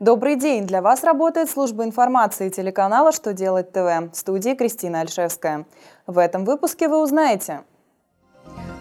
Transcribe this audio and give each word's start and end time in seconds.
Добрый 0.00 0.36
день! 0.36 0.64
Для 0.64 0.80
вас 0.80 1.02
работает 1.02 1.50
служба 1.50 1.82
информации 1.82 2.50
телеканала 2.50 3.10
«Что 3.10 3.32
делать 3.32 3.72
ТВ» 3.72 4.12
в 4.12 4.14
студии 4.14 4.54
Кристина 4.54 5.00
Альшевская. 5.00 5.66
В 6.06 6.18
этом 6.18 6.44
выпуске 6.44 6.86
вы 6.86 7.02
узнаете, 7.02 7.62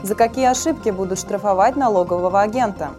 за 0.03 0.13
какие 0.13 0.45
ошибки 0.45 0.91
будут 0.91 1.17
штрафовать 1.17 1.75
налогового 1.75 2.39
агента, 2.39 2.91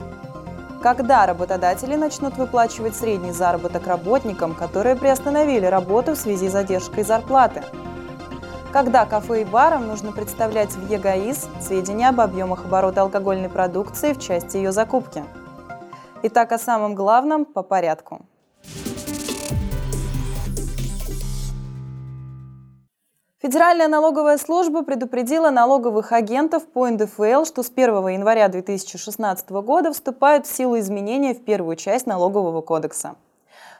когда 0.82 1.26
работодатели 1.26 1.94
начнут 1.94 2.36
выплачивать 2.36 2.96
средний 2.96 3.30
заработок 3.30 3.86
работникам, 3.86 4.56
которые 4.56 4.96
приостановили 4.96 5.66
работу 5.66 6.14
в 6.14 6.18
связи 6.18 6.48
с 6.48 6.52
задержкой 6.52 7.04
зарплаты, 7.04 7.62
когда 8.72 9.06
кафе 9.06 9.42
и 9.42 9.44
барам 9.44 9.86
нужно 9.86 10.10
представлять 10.10 10.72
в 10.72 10.90
ЕГАИС 10.90 11.46
сведения 11.60 12.08
об 12.08 12.20
объемах 12.20 12.64
оборота 12.64 13.02
алкогольной 13.02 13.48
продукции 13.48 14.12
в 14.12 14.18
части 14.18 14.56
ее 14.56 14.72
закупки– 14.72 15.22
Итак, 16.20 16.50
о 16.50 16.58
самом 16.58 16.96
главном 16.96 17.44
по 17.44 17.62
порядку. 17.62 18.22
Федеральная 23.40 23.86
налоговая 23.86 24.36
служба 24.36 24.82
предупредила 24.82 25.50
налоговых 25.50 26.10
агентов 26.10 26.66
по 26.66 26.88
НДФЛ, 26.88 27.44
что 27.44 27.62
с 27.62 27.70
1 27.70 28.08
января 28.08 28.48
2016 28.48 29.50
года 29.50 29.92
вступают 29.92 30.46
в 30.46 30.54
силу 30.54 30.76
изменения 30.80 31.34
в 31.34 31.44
первую 31.44 31.76
часть 31.76 32.06
налогового 32.06 32.62
кодекса. 32.62 33.14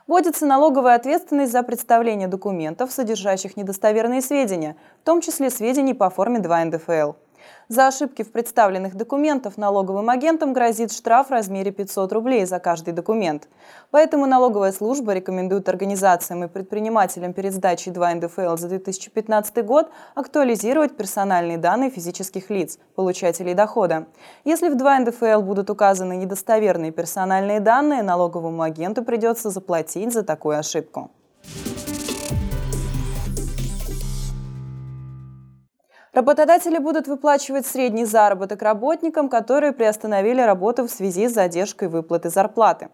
Вводится 0.07 0.47
налоговая 0.47 0.95
ответственность 0.95 1.51
за 1.51 1.65
представление 1.65 2.29
документов, 2.29 2.93
содержащих 2.93 3.57
недостоверные 3.57 4.23
сведения, 4.23 4.77
в 5.03 5.05
том 5.05 5.21
числе 5.21 5.51
сведений 5.51 5.93
по 5.93 6.09
форме 6.09 6.39
2 6.39 6.65
НДФЛ– 6.67 7.13
за 7.69 7.89
ошибки 7.89 8.23
в 8.23 8.33
представленных 8.33 8.95
документах 8.95 9.57
налоговым 9.57 10.11
агентам 10.11 10.53
грозит 10.53 10.93
штраф 10.93 11.29
в 11.29 11.31
размере 11.31 11.71
500 11.71 12.13
рублей 12.13 12.47
за 12.47 12.59
каждый 12.59 12.93
документ. 12.95 13.49
Поэтому 13.91 14.27
налоговая 14.27 14.73
служба 14.73 15.13
рекомендует 15.13 15.69
организациям 15.69 16.45
и 16.45 16.49
предпринимателям 16.49 17.33
перед 17.33 17.53
сдачей 17.53 17.93
2 17.93 18.15
НДФЛ 18.15 18.57
за 18.57 18.69
2015 18.69 19.65
год 19.65 19.91
актуализировать 20.15 20.97
персональные 20.97 21.59
данные 21.59 21.91
физических 21.91 22.51
лиц, 22.51 22.79
получателей 22.95 23.55
дохода. 23.55 24.07
Если 24.45 24.69
в 24.69 24.77
2 24.77 24.99
НДФЛ 25.01 25.43
будут 25.43 25.71
указаны 25.71 26.17
недостоверные 26.17 26.93
персональные 26.93 27.61
данные, 27.61 28.03
налоговому 28.03 28.63
агенту 28.63 29.05
придется 29.05 29.51
заплатить 29.51 30.13
за 30.13 30.23
такую 30.23 30.59
ошибку. 30.59 31.11
Работодатели 36.19 36.79
будут 36.79 37.07
выплачивать 37.07 37.65
средний 37.65 38.05
заработок 38.05 38.61
работникам, 38.63 39.29
которые 39.29 39.71
приостановили 39.71 40.41
работу 40.41 40.85
в 40.85 40.91
связи 40.91 41.29
с 41.29 41.33
задержкой 41.33 41.87
выплаты 41.87 42.29
зарплаты. 42.29 42.89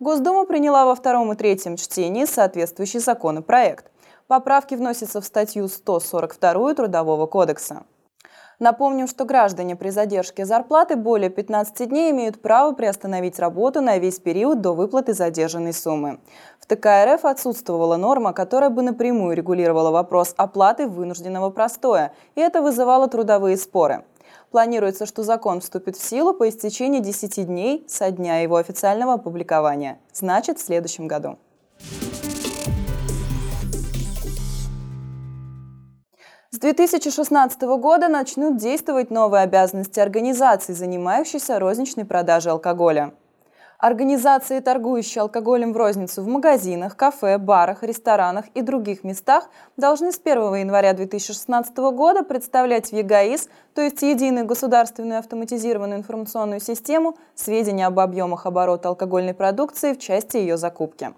Госдума 0.00 0.44
приняла 0.44 0.84
во 0.84 0.96
втором 0.96 1.32
и 1.32 1.36
третьем 1.36 1.76
чтении 1.76 2.24
соответствующий 2.24 2.98
законопроект. 2.98 3.92
Поправки 4.26 4.74
вносятся 4.74 5.20
в 5.20 5.24
статью 5.24 5.68
142 5.68 6.74
Трудового 6.74 7.26
кодекса. 7.28 7.84
Напомним, 8.58 9.08
что 9.08 9.24
граждане 9.24 9.74
при 9.74 9.90
задержке 9.90 10.44
зарплаты 10.44 10.96
более 10.96 11.30
15 11.30 11.88
дней 11.88 12.12
имеют 12.12 12.40
право 12.40 12.72
приостановить 12.72 13.38
работу 13.38 13.80
на 13.80 13.98
весь 13.98 14.20
период 14.20 14.60
до 14.60 14.72
выплаты 14.72 15.12
задержанной 15.12 15.72
суммы. 15.72 16.20
В 16.60 16.66
ТК 16.66 17.04
РФ 17.04 17.24
отсутствовала 17.24 17.96
норма, 17.96 18.32
которая 18.32 18.70
бы 18.70 18.82
напрямую 18.82 19.36
регулировала 19.36 19.90
вопрос 19.90 20.34
оплаты 20.36 20.86
вынужденного 20.86 21.50
простоя, 21.50 22.12
и 22.36 22.40
это 22.40 22.62
вызывало 22.62 23.08
трудовые 23.08 23.56
споры. 23.56 24.04
Планируется, 24.50 25.04
что 25.04 25.24
закон 25.24 25.60
вступит 25.60 25.96
в 25.96 26.02
силу 26.02 26.32
по 26.32 26.48
истечении 26.48 27.00
10 27.00 27.46
дней 27.46 27.84
со 27.88 28.12
дня 28.12 28.38
его 28.38 28.56
официального 28.56 29.14
опубликования, 29.14 29.98
значит, 30.12 30.58
в 30.58 30.62
следующем 30.62 31.08
году. 31.08 31.38
С 36.54 36.58
2016 36.60 37.62
года 37.62 38.06
начнут 38.06 38.58
действовать 38.58 39.10
новые 39.10 39.42
обязанности 39.42 39.98
организаций, 39.98 40.72
занимающихся 40.72 41.58
розничной 41.58 42.04
продажей 42.04 42.52
алкоголя. 42.52 43.12
Организации, 43.80 44.60
торгующие 44.60 45.22
алкоголем 45.22 45.72
в 45.72 45.76
розницу 45.76 46.22
в 46.22 46.28
магазинах, 46.28 46.96
кафе, 46.96 47.38
барах, 47.38 47.82
ресторанах 47.82 48.44
и 48.54 48.62
других 48.62 49.02
местах, 49.02 49.50
должны 49.76 50.12
с 50.12 50.20
1 50.24 50.54
января 50.54 50.92
2016 50.92 51.76
года 51.76 52.22
представлять 52.22 52.90
в 52.90 52.92
ЕГАИС, 52.92 53.48
то 53.74 53.82
есть 53.82 54.00
Единую 54.02 54.46
государственную 54.46 55.18
автоматизированную 55.18 55.98
информационную 55.98 56.60
систему, 56.60 57.16
сведения 57.34 57.88
об 57.88 57.98
объемах 57.98 58.46
оборота 58.46 58.90
алкогольной 58.90 59.34
продукции 59.34 59.92
в 59.92 59.98
части 59.98 60.36
ее 60.36 60.56
закупки. 60.56 61.14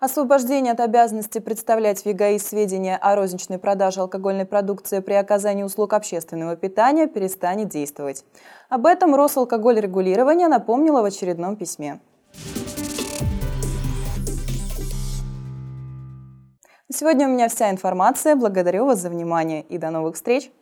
Освобождение 0.00 0.74
от 0.74 0.80
обязанности 0.80 1.40
представлять 1.40 2.02
в 2.02 2.06
ЕГАИ 2.06 2.38
сведения 2.38 2.96
о 2.96 3.16
розничной 3.16 3.58
продаже 3.58 4.00
алкогольной 4.00 4.44
продукции 4.44 5.00
при 5.00 5.14
оказании 5.14 5.64
услуг 5.64 5.92
общественного 5.92 6.54
питания 6.54 7.08
перестанет 7.08 7.68
действовать. 7.68 8.24
Об 8.68 8.86
этом 8.86 9.16
Росалкогольрегулирование 9.16 10.46
напомнило 10.46 11.02
в 11.02 11.04
очередном 11.04 11.56
письме. 11.56 11.98
Сегодня 16.90 17.26
у 17.26 17.32
меня 17.32 17.48
вся 17.48 17.68
информация. 17.68 18.36
Благодарю 18.36 18.86
вас 18.86 19.00
за 19.00 19.10
внимание 19.10 19.62
и 19.62 19.78
до 19.78 19.90
новых 19.90 20.14
встреч! 20.14 20.52